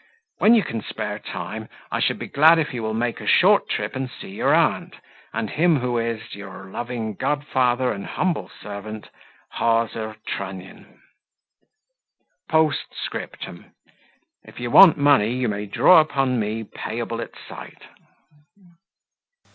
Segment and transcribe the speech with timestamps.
[0.39, 3.69] When you can spare time, I should be glad if you will make a short
[3.69, 4.95] trip and see your aunt,
[5.31, 9.09] and him who is Your loving godfather and humble servant,
[9.51, 11.03] "Hawser Trunnion.
[12.49, 12.77] P.S.
[14.43, 17.83] If you want money, you may draw upon me payable at sight."